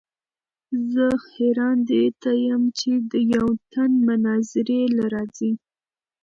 [0.91, 2.91] زۀ حېران دې ته يم چې
[3.33, 5.51] يو تن مناظرې له راځي